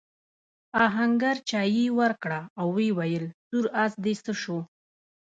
آهنګر 0.85 1.37
چايي 1.49 1.85
ورکړه 1.99 2.39
او 2.59 2.67
وویل 2.77 3.25
سور 3.47 3.65
آس 3.83 3.93
دې 4.03 4.13
څه 4.23 4.33
شو؟ 4.41 4.57